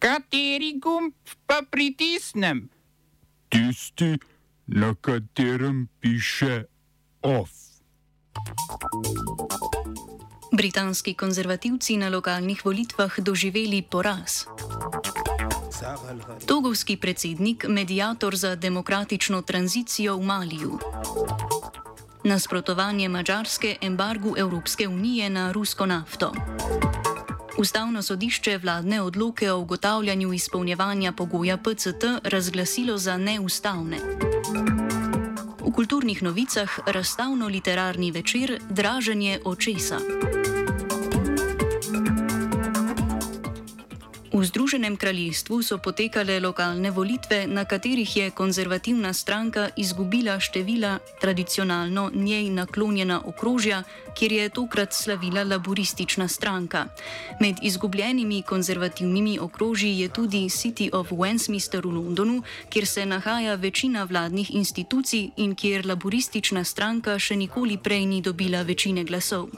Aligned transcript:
Kateri 0.00 0.80
gumb 0.80 1.12
pa 1.46 1.60
pritisnem? 1.70 2.70
Tisti, 3.52 4.16
na 4.66 4.94
katerem 5.00 5.88
piše 6.00 6.64
OF. 7.22 7.50
Britanski 10.56 11.14
konzervativci 11.14 11.96
na 11.96 12.08
lokalnih 12.08 12.64
volitvah 12.64 13.20
doživeli 13.20 13.82
poraz. 13.82 14.48
Togovski 16.46 16.96
predsednik, 16.96 17.68
medijator 17.68 18.36
za 18.36 18.56
demokratično 18.56 19.42
tranzicijo 19.42 20.16
v 20.16 20.22
Maliju. 20.24 20.78
Nasprotovanje 22.24 23.08
Mačarske 23.08 23.76
embargu 23.80 24.34
Evropske 24.38 24.88
unije 24.88 25.30
na 25.30 25.52
rusko 25.52 25.86
nafto. 25.86 26.32
Ustavno 27.60 28.02
sodišče 28.02 28.58
vladne 28.58 29.02
odloke 29.02 29.52
o 29.52 29.58
ugotavljanju 29.58 30.32
izpolnjevanja 30.32 31.12
pogoja 31.12 31.56
PCT 31.56 32.04
razglasilo 32.24 32.98
za 32.98 33.16
neustavne. 33.16 33.96
V 35.60 35.72
kulturnih 35.72 36.22
novicah 36.22 36.78
razstavno-literarni 36.86 38.10
večer 38.10 38.60
Draženje 38.70 39.40
očesa. 39.44 39.98
V 44.32 44.44
Združenem 44.70 44.96
kraljestvu 44.96 45.62
so 45.62 45.78
potekale 45.78 46.40
lokalne 46.40 46.90
volitve, 46.90 47.46
na 47.46 47.64
katerih 47.64 48.16
je 48.16 48.30
konzervativna 48.30 49.12
stranka 49.12 49.68
izgubila 49.76 50.40
števila 50.40 50.98
tradicionalno 51.20 52.10
njej 52.14 52.50
naklonjena 52.50 53.20
okrožja, 53.24 53.82
kjer 54.14 54.32
je 54.32 54.48
tokrat 54.48 54.92
slavila 54.92 55.42
laboristična 55.44 56.28
stranka. 56.28 56.84
Med 57.40 57.56
izgubljenimi 57.62 58.42
konzervativnimi 58.42 59.38
okrožji 59.38 59.98
je 59.98 60.08
tudi 60.08 60.38
City 60.38 60.90
of 60.92 61.10
Westminster 61.10 61.86
v 61.86 61.90
Londonu, 61.90 62.42
kjer 62.68 62.86
se 62.86 63.06
nahaja 63.06 63.54
večina 63.54 64.04
vladnih 64.04 64.54
institucij 64.54 65.30
in 65.36 65.54
kjer 65.54 65.86
laboristična 65.86 66.64
stranka 66.64 67.18
še 67.18 67.36
nikoli 67.36 67.78
prej 67.78 68.06
ni 68.06 68.22
dobila 68.22 68.62
večine 68.62 69.04
glasov. 69.04 69.48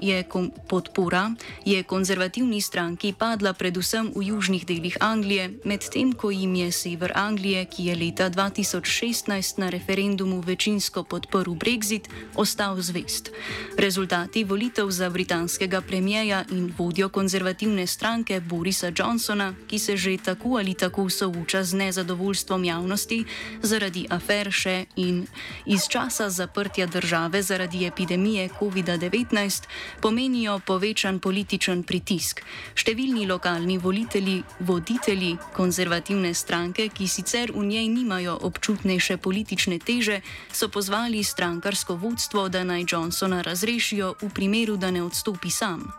Je 0.00 0.24
podpora 0.68 1.30
je 1.64 1.82
konzervativni 1.82 2.60
stranki 2.60 3.12
padla 3.12 3.52
pred 3.52 3.76
predvsem 4.00 4.20
v 4.20 4.32
južnih 4.32 4.64
delih 4.66 4.96
Anglije, 5.00 5.60
medtem 5.64 6.12
ko 6.12 6.30
jim 6.30 6.54
je 6.54 6.72
sever 6.72 7.12
Anglije, 7.14 7.64
ki 7.64 7.84
je 7.84 7.94
leta 7.96 8.30
2016 8.30 9.58
na 9.58 9.68
referendumu 9.68 10.40
večinsko 10.40 11.02
podprl 11.04 11.52
Brexit, 11.52 12.08
ostal 12.34 12.80
zvest. 12.80 13.30
Rezultati 13.76 14.44
volitev 14.44 14.90
za 14.90 15.10
britanskega 15.10 15.80
premijeja 15.80 16.44
in 16.50 16.72
vodjo 16.78 17.08
konzervativne 17.08 17.86
stranke 17.86 18.40
Borisa 18.40 18.92
Johnsona, 18.96 19.54
ki 19.68 19.78
se 19.78 19.96
že 19.96 20.16
tako 20.16 20.56
ali 20.56 20.74
tako 20.74 21.10
sooča 21.10 21.64
z 21.64 21.74
nezadovoljstvom 21.74 22.64
javnosti 22.64 23.24
zaradi 23.62 24.06
afer 24.10 24.50
še 24.50 24.86
in 24.96 25.26
iz 25.66 25.88
časa 25.88 26.30
zaprtja 26.30 26.86
države 26.86 27.42
zaradi 27.42 27.86
epidemije 27.86 28.48
COVID-19, 28.60 29.62
pomenijo 30.00 30.60
povečan 30.66 31.18
političen 31.18 31.82
pritisk. 31.82 32.40
Številni 32.74 33.26
lokalni 33.26 33.50
lokalni 33.60 33.78
volitelji, 33.90 34.42
voditelji 34.60 35.36
konzervativne 35.52 36.34
stranke, 36.34 36.88
ki 36.88 37.08
sicer 37.08 37.50
v 37.50 37.64
njej 37.66 37.88
nimajo 37.88 38.38
občutnejše 38.46 39.16
politične 39.16 39.82
teže, 39.82 40.20
so 40.52 40.68
pozvali 40.68 41.24
strankarsko 41.24 41.98
vodstvo, 41.98 42.48
da 42.48 42.62
naj 42.64 42.86
Johnsona 42.86 43.42
razrešijo 43.42 44.14
v 44.22 44.28
primeru, 44.30 44.76
da 44.76 44.90
ne 44.90 45.02
odstopi 45.02 45.50
sam. 45.50 45.90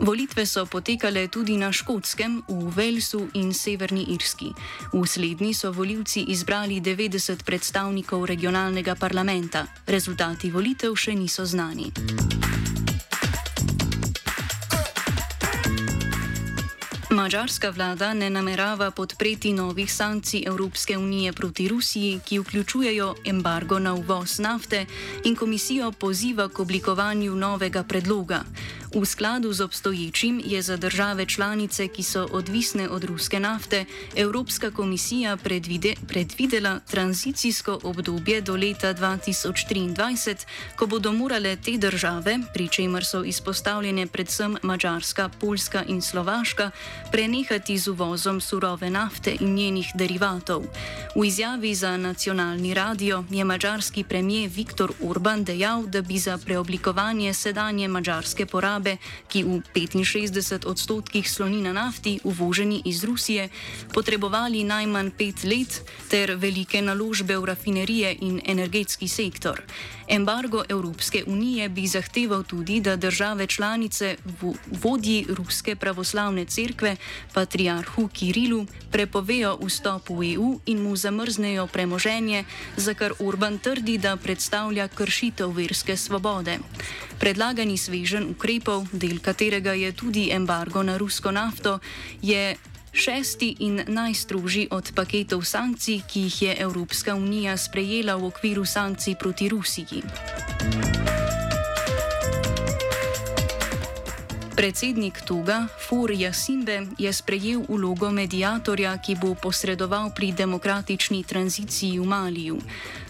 Volitve 0.00 0.44
so 0.46 0.66
potekale 0.66 1.28
tudi 1.28 1.56
na 1.56 1.72
Škotskem, 1.72 2.42
v 2.48 2.68
Walesu 2.76 3.28
in 3.34 3.52
Severni 3.56 4.12
Irski. 4.12 4.52
V 4.92 5.06
slednji 5.06 5.54
so 5.54 5.72
voljivci 5.72 6.20
izbrali 6.28 6.80
90 6.80 7.44
predstavnikov 7.44 8.24
regionalnega 8.24 8.94
parlamenta. 8.94 9.64
Rezultati 9.86 10.50
volitev 10.50 10.96
še 10.96 11.16
niso 11.16 11.44
znani. 11.44 11.92
Mačarska 17.20 17.70
vlada 17.70 18.14
ne 18.14 18.30
namerava 18.30 18.90
podpreti 18.90 19.52
novih 19.52 19.92
sankcij 19.92 20.44
Evropske 20.46 20.98
unije 20.98 21.32
proti 21.32 21.68
Rusiji, 21.68 22.20
ki 22.24 22.38
vključujejo 22.38 23.14
embargo 23.24 23.78
na 23.78 23.94
uvoz 23.94 24.38
nafte 24.38 24.86
in 25.24 25.36
komisijo 25.36 25.92
poziva 25.92 26.48
k 26.48 26.60
oblikovanju 26.60 27.36
novega 27.36 27.82
predloga. 27.82 28.40
V 28.94 29.06
skladu 29.06 29.52
z 29.52 29.60
obstoječim 29.60 30.42
je 30.44 30.62
za 30.62 30.76
države 30.76 31.26
članice, 31.26 31.88
ki 31.88 32.02
so 32.02 32.28
odvisne 32.32 32.88
od 32.88 33.04
ruske 33.04 33.40
nafte, 33.40 33.84
Evropska 34.16 34.70
komisija 34.70 35.36
predvide, 35.36 35.94
predvidela 36.08 36.80
tranzicijsko 36.90 37.80
obdobje 37.82 38.40
do 38.40 38.56
leta 38.56 38.94
2023, 38.94 40.36
ko 40.76 40.86
bodo 40.86 41.12
morale 41.12 41.56
te 41.56 41.78
države, 41.78 42.38
pri 42.54 42.68
čemer 42.68 43.04
so 43.04 43.22
izpostavljene 43.24 44.06
predvsem 44.06 44.56
Mačarska, 44.62 45.28
Poljska 45.28 45.84
in 45.88 46.02
Slovaška, 46.02 46.70
prenehati 47.12 47.78
z 47.78 47.88
uvozom 47.88 48.40
surove 48.40 48.90
nafte 48.90 49.36
in 49.40 49.54
njenih 49.54 49.86
derivatov. 49.94 50.62
V 51.16 51.24
izjavi 51.24 51.74
za 51.74 51.96
nacionalni 51.96 52.74
radio 52.74 53.24
je 53.30 53.44
mačarski 53.44 54.04
premijer 54.04 54.50
Viktor 54.54 54.92
Urban 55.00 55.44
dejal, 55.44 55.86
da 55.86 56.02
bi 56.02 56.18
za 56.18 56.38
preoblikovanje 56.38 57.34
sedanje 57.34 57.88
mačarske 57.88 58.46
porabe 58.46 58.79
porabe, 58.80 58.96
ki 59.28 59.44
v 59.44 59.60
65 59.68 60.64
odstotkih 60.64 61.28
sloni 61.28 61.60
na 61.60 61.72
nafti, 61.72 62.20
uvoženi 62.24 62.82
iz 62.84 63.04
Rusije, 63.04 63.48
potrebovali 63.92 64.64
najmanj 64.64 65.10
pet 65.10 65.44
let 65.44 65.84
ter 66.08 66.36
velike 66.36 66.82
naložbe 66.82 67.36
v 67.36 67.44
rafinerije 67.44 68.16
in 68.20 68.40
energetski 68.44 69.08
sektor. 69.08 69.60
Embargo 70.08 70.64
Evropske 70.68 71.24
unije 71.26 71.68
bi 71.68 71.86
zahteval 71.86 72.42
tudi, 72.42 72.80
da 72.80 72.96
države 72.96 73.46
članice 73.46 74.16
vodji 74.82 75.26
Ruske 75.28 75.76
pravoslavne 75.76 76.44
cerkve, 76.44 76.96
patriarhu 77.34 78.08
Kirilu, 78.08 78.66
prepovejo 78.90 79.58
vstop 79.66 80.10
v 80.10 80.34
EU 80.34 80.58
in 80.66 80.82
mu 80.82 80.96
zamrznejo 80.96 81.66
premoženje, 81.66 82.44
za 82.76 82.94
kar 82.94 83.12
Urban 83.18 83.58
trdi, 83.58 83.98
da 83.98 84.16
predstavlja 84.16 84.88
kršitev 84.88 85.50
verske 85.50 85.96
svobode. 85.96 86.58
Predlagani 87.20 87.76
svežen 87.76 88.30
ukrepov, 88.30 88.69
del 88.92 89.20
katerega 89.20 89.72
je 89.72 89.92
tudi 89.92 90.28
embargo 90.32 90.82
na 90.82 90.96
rusko 90.98 91.30
nafto, 91.30 91.78
je 92.22 92.56
šesti 92.92 93.56
in 93.66 93.82
najstrožji 93.86 94.68
od 94.70 94.92
paketov 94.94 95.44
sankcij, 95.44 96.02
ki 96.06 96.20
jih 96.20 96.42
je 96.42 96.56
Evropska 96.58 97.14
unija 97.14 97.56
sprejela 97.56 98.16
v 98.16 98.30
okviru 98.32 98.64
sankcij 98.64 99.14
proti 99.14 99.48
Rusiji. 99.48 100.02
Predsednik 104.60 105.24
Tuga, 105.24 105.72
Fur 105.88 106.10
Jasimbe, 106.12 106.86
je 106.98 107.12
sprejel 107.12 107.64
ulogo 107.68 108.10
medijatorja, 108.12 108.92
ki 109.00 109.16
bo 109.16 109.32
posredoval 109.32 110.12
pri 110.12 110.36
demokratični 110.36 111.24
tranziciji 111.24 111.96
v 111.96 112.04
Maliju. 112.04 112.58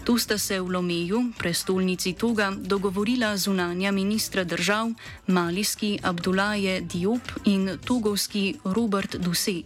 Tu 0.03 0.17
sta 0.17 0.37
se 0.37 0.61
v 0.61 0.71
Lomeju, 0.71 1.35
prestolnici 1.37 2.13
Toga, 2.13 2.55
dogovorila 2.55 3.37
zunanja 3.37 3.91
ministra 3.91 4.43
držav, 4.43 4.89
malijski 5.27 5.99
Abdulaje 6.03 6.81
Diop 6.81 7.21
in 7.45 7.77
togovski 7.85 8.55
Robert 8.63 9.15
Duse. 9.15 9.61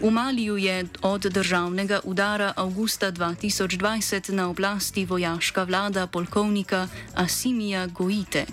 V 0.00 0.10
Maliju 0.10 0.56
je 0.56 0.84
od 1.02 1.20
državnega 1.20 2.00
udara 2.04 2.52
avgusta 2.56 3.12
2020 3.12 4.32
na 4.32 4.50
oblasti 4.50 5.04
vojaška 5.04 5.62
vlada 5.62 6.06
polkovnika 6.06 6.88
Asimija 7.14 7.86
Gojite. 7.86 8.46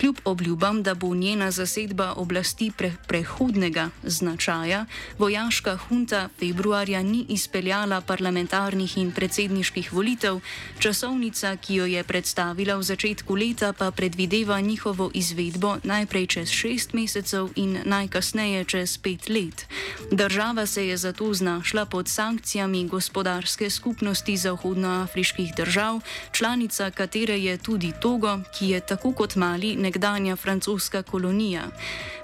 Kljub 0.00 0.16
obljubam, 0.24 0.82
da 0.82 0.94
bo 0.94 1.14
njena 1.14 1.50
zasedba 1.50 2.14
oblasti 2.18 2.72
pre 2.76 2.92
prehodnega 3.06 3.88
značaja, 4.02 4.86
vojaška 5.18 5.76
hunta 5.88 6.28
februarja 6.38 7.02
ni 7.02 7.24
izpeljala 7.28 8.00
parlamentarnih 8.00 8.98
in 8.98 9.12
predsedniških 9.12 9.92
volitev, 9.92 10.40
Časovnica, 10.78 11.56
ki 11.56 11.74
jo 11.74 11.86
je 11.86 12.02
predstavila 12.04 12.76
v 12.76 12.82
začetku 12.82 13.34
leta, 13.34 13.72
pa 13.72 13.90
predvideva 13.90 14.60
njihovo 14.60 15.10
izvedbo 15.14 15.76
najprej 15.84 16.26
čez 16.26 16.48
šest 16.50 16.92
mesecev 16.92 17.48
in 17.56 17.78
najkasneje 17.84 18.64
čez 18.64 18.98
pet 18.98 19.28
let. 19.28 19.66
Država 20.10 20.66
se 20.66 20.86
je 20.86 20.96
zato 20.96 21.34
znašla 21.34 21.86
pod 21.86 22.08
sankcijami 22.08 22.88
gospodarske 22.88 23.70
skupnosti 23.70 24.36
zahodnoafriških 24.36 25.54
držav, 25.56 26.00
članica 26.32 26.90
katere 26.90 27.38
je 27.38 27.58
tudi 27.58 27.92
Togo, 28.02 28.38
ki 28.58 28.68
je 28.68 28.80
tako 28.80 29.12
kot 29.12 29.36
mali 29.36 29.76
nekdanja 29.76 30.36
francoska 30.36 31.02
kolonija. 31.02 31.62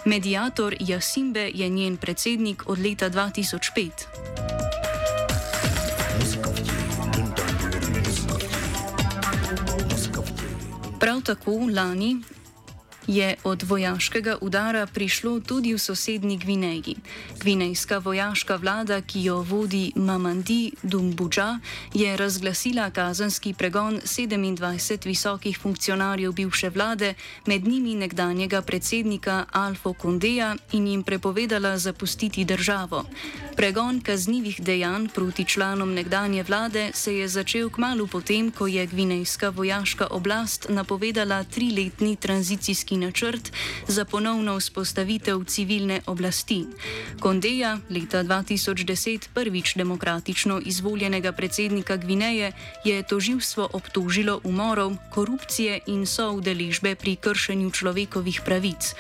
Medijator 0.05 0.77
Jasimbe 0.81 1.51
je 1.55 1.69
njen 1.69 1.97
predsednik 1.97 2.63
od 2.67 2.79
leta 2.79 3.11
2005. 3.11 3.91
Prav 11.01 11.23
tako 11.23 11.51
lani 11.75 12.23
je 13.07 13.35
od 13.45 13.63
vojaškega 13.63 14.39
udara 14.41 14.87
prišlo 14.87 15.41
tudi 15.41 15.75
v 15.75 15.79
sosednji 15.79 16.37
Gvineji. 16.37 16.97
Gvinejska 17.41 17.99
vojaška 17.99 18.57
vlada, 18.57 19.01
ki 19.01 19.25
jo 19.25 19.43
vodi 19.43 19.93
Mamandi 19.97 20.73
Dumbudža, 20.83 21.59
je 21.95 22.17
razglasila 22.17 22.91
kazanski 22.91 23.55
pregon 23.55 24.01
27 24.05 25.07
visokih 25.07 25.59
funkcionarjev 25.59 26.33
bivše 26.33 26.71
vlade, 26.71 27.15
med 27.47 27.69
njimi 27.69 27.95
nekdanjega 27.95 28.63
predsednika 28.63 29.45
Alfa 29.53 29.93
Kondeja 29.93 30.57
in 30.73 30.87
jim 30.87 31.03
prepovedala 31.03 31.79
zapustiti 31.79 32.45
državo. 32.45 33.05
Pregon 33.57 34.01
kaznjivih 34.01 34.63
dejanj 34.63 35.09
proti 35.15 35.45
članom 35.45 35.95
nekdanje 35.95 36.43
vlade 36.43 36.91
se 36.95 37.17
je 37.17 37.29
začel 37.29 37.71
kmalo 37.71 38.07
potem, 38.07 38.51
ko 38.51 38.67
je 38.67 38.87
gvinejska 38.87 39.49
vojaška 39.49 40.07
oblast 40.11 40.67
napovedala 40.69 41.45
triletni 41.45 42.17
tranzicijski 42.17 42.94
načrt 42.97 43.53
za 43.89 44.05
ponovno 44.05 44.59
vzpostavitev 44.59 45.45
civilne 45.45 46.01
oblasti. 46.07 46.65
Kondeja, 47.21 47.79
leta 47.91 48.25
2010 48.25 49.29
prvič 49.35 49.75
demokratično 49.77 50.61
izvoljenega 50.65 51.33
predsednika 51.33 51.97
Gvineje, 51.97 52.53
je 52.85 53.03
toživstvo 53.03 53.69
obtožilo 53.73 54.41
umorov, 54.45 54.97
korupcije 55.11 55.81
in 55.87 56.07
soudeležbe 56.07 56.95
pri 56.95 57.17
kršenju 57.17 57.71
človekovih 57.71 58.41
pravic. 58.45 58.95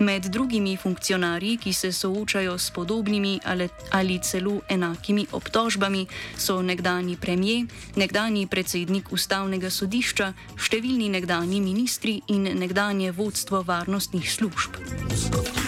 Med 0.00 0.24
drugimi 0.32 0.76
funkcionarji, 0.76 1.56
ki 1.56 1.72
se 1.72 1.92
soočajo 1.92 2.58
s 2.58 2.70
podobnimi 2.70 3.40
ali, 3.44 3.68
ali 3.90 4.18
celo 4.22 4.60
enakimi 4.68 5.26
obtožbami, 5.32 6.06
so 6.38 6.62
nekdani 6.62 7.16
premijer, 7.16 7.66
nekdani 7.96 8.46
predsednik 8.46 9.12
ustavnega 9.12 9.70
sodišča, 9.70 10.32
številni 10.56 11.12
nekdani 11.12 11.60
ministri 11.60 12.22
in 12.32 12.48
nekdanje 12.56 13.12
vodstvo 13.12 13.60
varnostnih 13.66 14.32
služb. 14.32 15.59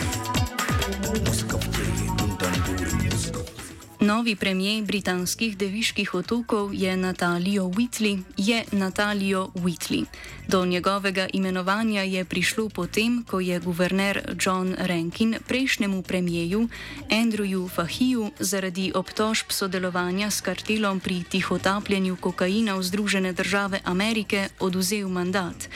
Novi 4.02 4.36
premijer 4.36 4.84
britanskih 4.84 5.56
deviških 5.56 6.14
otokov 6.14 6.74
je 6.74 6.96
Natalijo 6.96 7.64
Whitley. 7.64 8.22
Je 8.36 8.64
Natalijo 8.72 9.50
Whitley. 9.54 10.04
Do 10.48 10.66
njegovega 10.66 11.28
imenovanja 11.32 12.02
je 12.02 12.24
prišlo 12.24 12.68
potem, 12.68 13.24
ko 13.24 13.40
je 13.40 13.60
guverner 13.60 14.34
John 14.40 14.74
Rankin 14.78 15.36
prejšnjemu 15.48 16.02
premijeju 16.02 16.68
Andrewu 17.10 17.68
Fahiju 17.68 18.30
zaradi 18.38 18.92
obtožb 18.94 19.46
sodelovanja 19.48 20.30
s 20.30 20.40
kartelom 20.40 21.00
pri 21.00 21.22
tihotapljenju 21.22 22.16
kokaina 22.16 22.74
v 22.74 22.82
Združene 22.82 23.32
države 23.32 23.80
Amerike 23.84 24.48
oduzel 24.60 25.08
mandat. 25.08 25.68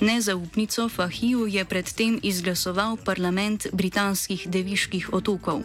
Nezaupnico 0.00 0.88
Fahiju 0.88 1.46
je 1.46 1.64
predtem 1.64 2.20
izglasoval 2.22 2.96
parlament 2.96 3.66
britanskih 3.72 4.48
deviških 4.48 5.12
otokov. 5.12 5.62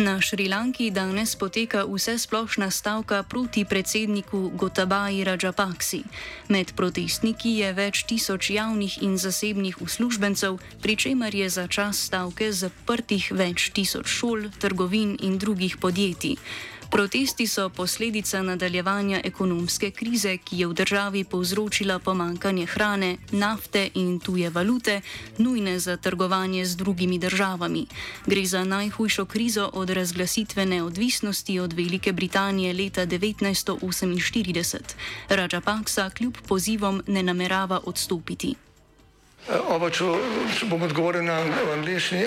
Na 0.00 0.16
Šrilanki 0.20 0.88
danes 0.90 1.36
poteka 1.36 1.84
vse 1.84 2.18
splošna 2.18 2.70
stavka 2.70 3.22
proti 3.22 3.64
predsedniku 3.64 4.50
Gotabaji 4.54 5.24
Rajapaksi. 5.24 6.00
Med 6.48 6.72
protestniki 6.72 7.52
je 7.60 7.72
več 7.76 8.06
tisoč 8.08 8.50
javnih 8.50 8.96
in 9.04 9.18
zasebnih 9.20 9.82
uslužbencev, 9.84 10.56
pri 10.80 10.96
čemer 10.96 11.34
je 11.34 11.50
za 11.52 11.66
čas 11.68 12.00
stavke 12.08 12.48
zaprtih 12.52 13.28
več 13.32 13.68
tisoč 13.76 14.08
šol, 14.08 14.48
trgovin 14.56 15.18
in 15.20 15.36
drugih 15.36 15.76
podjetij. 15.76 16.40
Protesti 16.90 17.46
so 17.46 17.68
posledica 17.68 18.42
nadaljevanja 18.42 19.20
ekonomske 19.24 19.90
krize, 19.90 20.36
ki 20.36 20.58
je 20.58 20.66
v 20.66 20.74
državi 20.74 21.24
povzročila 21.24 21.98
pomankanje 21.98 22.66
hrane, 22.66 23.16
nafte 23.30 23.88
in 23.94 24.18
tuje 24.20 24.50
valute, 24.50 25.00
nujne 25.38 25.78
za 25.78 25.96
trgovanje 25.96 26.64
z 26.66 26.76
drugimi 26.76 27.18
državami. 27.18 27.86
Gre 28.26 28.46
za 28.46 28.64
najhujšo 28.64 29.24
krizo 29.24 29.70
od 29.72 29.90
razglasitve 29.90 30.66
neodvisnosti 30.66 31.60
od 31.60 31.72
Velike 31.72 32.12
Britanije 32.12 32.72
leta 32.74 33.06
1948. 33.06 34.76
Raja 35.28 35.60
Paksa 35.60 36.10
kljub 36.10 36.34
pozivom 36.48 37.02
ne 37.06 37.22
namerava 37.22 37.80
odstopiti. 37.84 38.54
Oba, 39.68 39.90
če, 39.90 40.04
bom 40.68 40.82
odgovoril 40.82 41.22
na 41.24 41.40
angliški. 41.72 42.26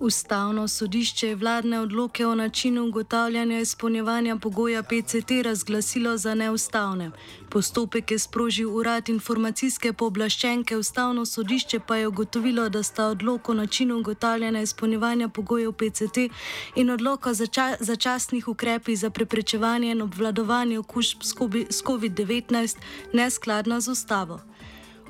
Ustavno 0.00 0.68
sodišče 0.68 1.28
je 1.28 1.36
vladne 1.36 1.80
odloke 1.80 2.26
o 2.26 2.34
načinu 2.34 2.86
ugotavljanja 2.88 3.60
izpolnjevanja 3.60 4.36
pogoja 4.36 4.82
PCT 4.82 5.30
razglasilo 5.44 6.16
za 6.16 6.34
neustavne. 6.34 7.10
Postopek 7.50 8.10
je 8.10 8.18
sprožil 8.18 8.76
urad 8.76 9.08
informacijske 9.08 9.92
pooblaščenke, 9.92 10.76
ustavno 10.76 11.26
sodišče 11.26 11.80
pa 11.86 11.96
je 11.96 12.08
ugotovilo, 12.08 12.68
da 12.68 12.82
sta 12.82 13.06
odlok 13.06 13.48
o 13.48 13.54
načinu 13.54 13.98
ugotavljanja 13.98 14.62
izpolnjevanja 14.62 15.28
pogojev 15.28 15.72
PCT 15.72 16.16
in 16.76 16.90
odlok 16.90 17.26
o 17.26 17.34
zača 17.34 17.76
začasnih 17.80 18.48
ukrepih 18.48 18.98
za 18.98 19.10
preprečevanje 19.10 19.90
in 19.90 20.02
obvladovanje 20.02 20.78
okužb 20.78 21.22
s 21.70 21.82
COVID-19 21.84 22.76
neskladna 23.12 23.80
z 23.80 23.88
ustavo. 23.88 24.40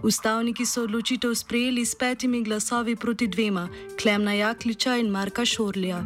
Ustavniki 0.02 0.67
so 0.67 0.82
odločitev 0.82 1.35
sprejeli 1.35 1.85
s 1.87 1.94
petimi 1.94 2.43
glasovi 2.43 2.97
proti 2.97 3.26
dvema, 3.29 3.69
Klemna 4.02 4.32
Jakliča 4.32 4.97
in 4.97 5.11
Marka 5.11 5.44
Šorlja. 5.44 6.05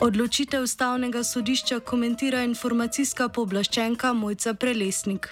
Odločitev 0.00 0.62
ustavnega 0.62 1.22
sodišča 1.24 1.80
komentira 1.80 2.42
informacijska 2.42 3.28
pooblaščenka 3.28 4.12
Mojca 4.12 4.54
Prelesnik. 4.54 5.28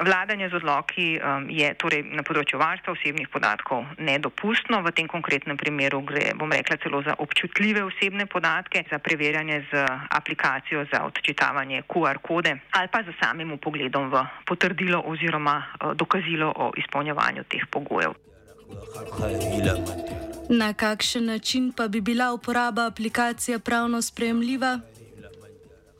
Vladanje 0.00 0.48
z 0.48 0.54
odloki 0.54 1.20
um, 1.20 1.44
je 1.52 1.68
torej 1.76 2.00
na 2.16 2.24
področju 2.24 2.56
varstva 2.56 2.94
osebnih 2.96 3.28
podatkov 3.28 3.84
nedopustno. 4.00 4.80
V 4.80 4.92
tem 4.96 5.04
konkretnem 5.04 5.60
primeru 5.60 6.00
gre, 6.00 6.32
bom 6.32 6.48
rekla, 6.48 6.78
celo 6.80 7.02
za 7.04 7.18
občutljive 7.20 7.84
osebne 7.84 8.24
podatke, 8.24 8.84
za 8.88 8.96
preverjanje 8.96 9.60
z 9.68 9.84
aplikacijo 10.08 10.86
za 10.88 11.04
odčitavanje 11.04 11.84
QR 11.84 12.16
kode 12.24 12.56
ali 12.72 12.88
pa 12.88 13.02
za 13.04 13.12
samim 13.20 13.58
pogledom 13.60 14.08
v 14.08 14.24
potrdilo 14.48 15.02
oziroma 15.04 15.56
uh, 15.60 15.92
dokazilo 15.92 16.48
o 16.48 16.72
izpolnjevanju 16.80 17.44
teh 17.44 17.68
pogojev. 17.70 18.16
Na 20.48 20.72
kakšen 20.72 21.26
način 21.26 21.72
pa 21.76 21.88
bi 21.88 22.00
bila 22.00 22.32
uporaba 22.32 22.86
aplikacije 22.86 23.58
pravno 23.58 24.02
sprejemljiva? 24.02 24.80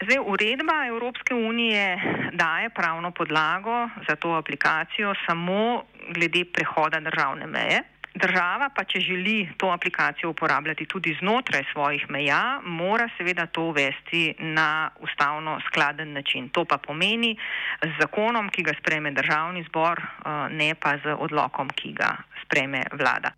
Zdaj, 0.05 0.19
uredba 0.27 0.87
Evropske 0.89 1.35
unije 1.35 2.01
daje 2.33 2.71
pravno 2.71 3.11
podlago 3.11 3.89
za 4.09 4.17
to 4.17 4.33
aplikacijo 4.33 5.15
samo 5.27 5.83
glede 6.15 6.45
prehoda 6.53 7.01
državne 7.01 7.47
meje. 7.47 7.83
Država 8.15 8.71
pa, 8.77 8.85
če 8.85 9.01
želi 9.01 9.49
to 9.57 9.71
aplikacijo 9.71 10.31
uporabljati 10.31 10.87
tudi 10.87 11.17
znotraj 11.21 11.65
svojih 11.73 12.11
meja, 12.11 12.61
mora 12.65 13.09
seveda 13.19 13.47
to 13.47 13.63
uvesti 13.63 14.35
na 14.39 14.91
ustavno 15.01 15.61
skladen 15.67 16.13
način. 16.13 16.49
To 16.49 16.65
pa 16.65 16.79
pomeni 16.79 17.37
z 17.83 17.91
zakonom, 18.01 18.49
ki 18.49 18.63
ga 18.63 18.73
spreme 18.81 19.11
državni 19.11 19.65
zbor, 19.69 20.01
eh, 20.01 20.49
ne 20.51 20.75
pa 20.75 20.97
z 20.97 21.15
odlokom, 21.19 21.71
ki 21.71 21.93
ga 21.93 22.17
spreme 22.45 22.83
vlada. 22.93 23.31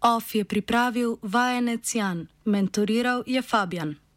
OF 0.00 0.34
je 0.34 0.44
pripravil 0.44 1.16
vajenec 1.22 1.94
Jan, 1.94 2.26
mentoriral 2.44 3.22
je 3.26 3.42
Fabian. 3.42 4.07